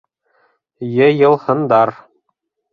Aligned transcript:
Йыйылһындар. 0.95 1.95